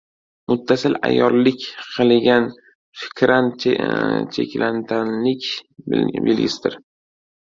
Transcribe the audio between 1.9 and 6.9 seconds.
qiliga fikran cheklantanlik belgisidir